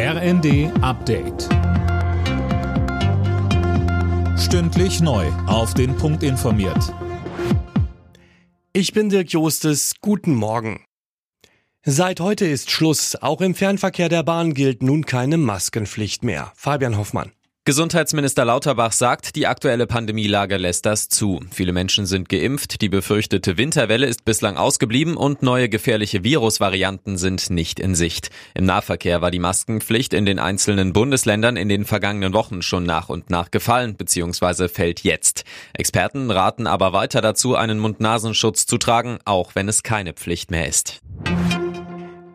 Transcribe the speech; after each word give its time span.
RND 0.00 0.70
Update. 0.80 1.48
Stündlich 4.38 5.00
neu. 5.00 5.26
Auf 5.48 5.74
den 5.74 5.96
Punkt 5.96 6.22
informiert. 6.22 6.94
Ich 8.72 8.92
bin 8.92 9.08
Dirk 9.08 9.32
Jostes. 9.32 9.94
Guten 10.00 10.36
Morgen. 10.36 10.84
Seit 11.84 12.20
heute 12.20 12.46
ist 12.46 12.70
Schluss. 12.70 13.16
Auch 13.16 13.40
im 13.40 13.56
Fernverkehr 13.56 14.08
der 14.08 14.22
Bahn 14.22 14.54
gilt 14.54 14.84
nun 14.84 15.04
keine 15.04 15.36
Maskenpflicht 15.36 16.22
mehr. 16.22 16.52
Fabian 16.54 16.96
Hoffmann. 16.96 17.32
Gesundheitsminister 17.68 18.46
Lauterbach 18.46 18.92
sagt, 18.92 19.36
die 19.36 19.46
aktuelle 19.46 19.86
Pandemielage 19.86 20.56
lässt 20.56 20.86
das 20.86 21.10
zu. 21.10 21.40
Viele 21.50 21.74
Menschen 21.74 22.06
sind 22.06 22.30
geimpft, 22.30 22.80
die 22.80 22.88
befürchtete 22.88 23.58
Winterwelle 23.58 24.06
ist 24.06 24.24
bislang 24.24 24.56
ausgeblieben 24.56 25.18
und 25.18 25.42
neue 25.42 25.68
gefährliche 25.68 26.24
Virusvarianten 26.24 27.18
sind 27.18 27.50
nicht 27.50 27.78
in 27.78 27.94
Sicht. 27.94 28.30
Im 28.54 28.64
Nahverkehr 28.64 29.20
war 29.20 29.30
die 29.30 29.38
Maskenpflicht 29.38 30.14
in 30.14 30.24
den 30.24 30.38
einzelnen 30.38 30.94
Bundesländern 30.94 31.58
in 31.58 31.68
den 31.68 31.84
vergangenen 31.84 32.32
Wochen 32.32 32.62
schon 32.62 32.84
nach 32.84 33.10
und 33.10 33.28
nach 33.28 33.50
gefallen 33.50 33.96
bzw. 33.96 34.68
fällt 34.68 35.00
jetzt. 35.00 35.44
Experten 35.74 36.30
raten 36.30 36.66
aber 36.66 36.94
weiter 36.94 37.20
dazu, 37.20 37.54
einen 37.54 37.80
Mund-Nasenschutz 37.80 38.64
zu 38.64 38.78
tragen, 38.78 39.18
auch 39.26 39.54
wenn 39.54 39.68
es 39.68 39.82
keine 39.82 40.14
Pflicht 40.14 40.50
mehr 40.50 40.66
ist. 40.68 41.02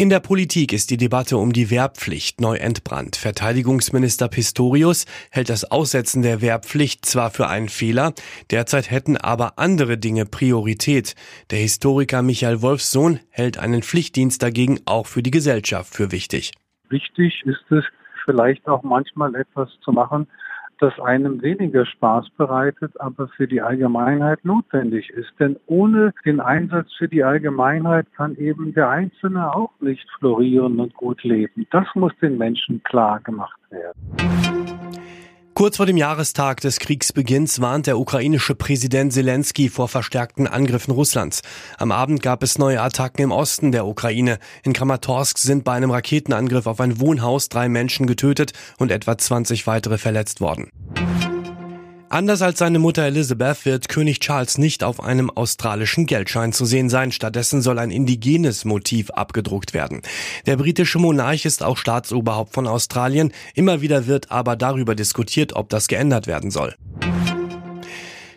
In 0.00 0.10
der 0.10 0.20
Politik 0.20 0.72
ist 0.72 0.92
die 0.92 0.96
Debatte 0.96 1.36
um 1.38 1.52
die 1.52 1.72
Wehrpflicht 1.72 2.40
neu 2.40 2.54
entbrannt. 2.54 3.16
Verteidigungsminister 3.16 4.28
Pistorius 4.28 5.06
hält 5.32 5.48
das 5.48 5.72
Aussetzen 5.72 6.22
der 6.22 6.40
Wehrpflicht 6.40 7.04
zwar 7.04 7.30
für 7.30 7.48
einen 7.48 7.68
Fehler, 7.68 8.12
derzeit 8.52 8.92
hätten 8.92 9.16
aber 9.16 9.58
andere 9.58 9.98
Dinge 9.98 10.24
Priorität. 10.24 11.16
Der 11.50 11.58
Historiker 11.58 12.22
Michael 12.22 12.62
Wolfsohn 12.62 13.18
hält 13.30 13.58
einen 13.58 13.82
Pflichtdienst 13.82 14.40
dagegen 14.40 14.78
auch 14.86 15.08
für 15.08 15.24
die 15.24 15.32
Gesellschaft 15.32 15.92
für 15.92 16.12
wichtig. 16.12 16.52
Wichtig 16.90 17.42
ist 17.44 17.72
es 17.72 17.82
vielleicht 18.24 18.68
auch 18.68 18.84
manchmal 18.84 19.34
etwas 19.34 19.68
zu 19.82 19.90
machen, 19.90 20.28
das 20.80 20.98
einem 21.00 21.42
weniger 21.42 21.86
Spaß 21.86 22.30
bereitet, 22.36 23.00
aber 23.00 23.28
für 23.28 23.46
die 23.46 23.60
Allgemeinheit 23.60 24.44
notwendig 24.44 25.10
ist. 25.10 25.32
Denn 25.38 25.56
ohne 25.66 26.12
den 26.24 26.40
Einsatz 26.40 26.92
für 26.96 27.08
die 27.08 27.24
Allgemeinheit 27.24 28.06
kann 28.16 28.36
eben 28.36 28.74
der 28.74 28.88
Einzelne 28.88 29.54
auch 29.54 29.72
nicht 29.80 30.08
florieren 30.18 30.80
und 30.80 30.94
gut 30.94 31.22
leben. 31.24 31.66
Das 31.70 31.86
muss 31.94 32.12
den 32.20 32.38
Menschen 32.38 32.82
klar 32.82 33.20
gemacht 33.20 33.58
werden. 33.70 34.47
Kurz 35.58 35.78
vor 35.78 35.86
dem 35.86 35.96
Jahrestag 35.96 36.60
des 36.60 36.78
Kriegsbeginns 36.78 37.60
warnt 37.60 37.88
der 37.88 37.98
ukrainische 37.98 38.54
Präsident 38.54 39.12
Zelensky 39.12 39.68
vor 39.68 39.88
verstärkten 39.88 40.46
Angriffen 40.46 40.92
Russlands. 40.92 41.42
Am 41.78 41.90
Abend 41.90 42.22
gab 42.22 42.44
es 42.44 42.58
neue 42.58 42.80
Attacken 42.80 43.24
im 43.24 43.32
Osten 43.32 43.72
der 43.72 43.84
Ukraine. 43.84 44.38
In 44.62 44.72
Kramatorsk 44.72 45.36
sind 45.36 45.64
bei 45.64 45.72
einem 45.72 45.90
Raketenangriff 45.90 46.68
auf 46.68 46.78
ein 46.78 47.00
Wohnhaus 47.00 47.48
drei 47.48 47.68
Menschen 47.68 48.06
getötet 48.06 48.52
und 48.78 48.92
etwa 48.92 49.18
20 49.18 49.66
weitere 49.66 49.98
verletzt 49.98 50.40
worden. 50.40 50.70
Anders 52.10 52.40
als 52.40 52.58
seine 52.58 52.78
Mutter 52.78 53.02
Elizabeth 53.02 53.66
wird 53.66 53.90
König 53.90 54.20
Charles 54.20 54.56
nicht 54.56 54.82
auf 54.82 55.02
einem 55.02 55.28
australischen 55.28 56.06
Geldschein 56.06 56.54
zu 56.54 56.64
sehen 56.64 56.88
sein. 56.88 57.12
Stattdessen 57.12 57.60
soll 57.60 57.78
ein 57.78 57.90
indigenes 57.90 58.64
Motiv 58.64 59.10
abgedruckt 59.10 59.74
werden. 59.74 60.00
Der 60.46 60.56
britische 60.56 60.98
Monarch 60.98 61.44
ist 61.44 61.62
auch 61.62 61.76
Staatsoberhaupt 61.76 62.54
von 62.54 62.66
Australien. 62.66 63.32
Immer 63.54 63.82
wieder 63.82 64.06
wird 64.06 64.30
aber 64.30 64.56
darüber 64.56 64.94
diskutiert, 64.94 65.52
ob 65.54 65.68
das 65.68 65.86
geändert 65.86 66.26
werden 66.26 66.50
soll. 66.50 66.74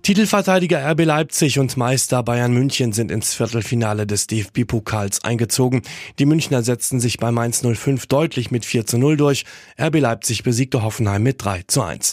Titelverteidiger 0.00 0.90
RB 0.92 1.04
Leipzig 1.04 1.58
und 1.58 1.76
Meister 1.76 2.22
Bayern 2.22 2.54
München 2.54 2.94
sind 2.94 3.10
ins 3.10 3.34
Viertelfinale 3.34 4.06
des 4.06 4.26
DFB-Pokals 4.28 5.24
eingezogen. 5.24 5.82
Die 6.18 6.24
Münchner 6.24 6.62
setzten 6.62 7.00
sich 7.00 7.18
bei 7.18 7.30
Mainz 7.30 7.60
05 7.62 8.06
deutlich 8.06 8.50
mit 8.50 8.64
4 8.64 8.86
zu 8.86 8.96
0 8.96 9.18
durch. 9.18 9.44
RB 9.78 10.00
Leipzig 10.00 10.42
besiegte 10.42 10.82
Hoffenheim 10.82 11.22
mit 11.22 11.44
3 11.44 11.64
zu 11.66 11.82
1. 11.82 12.12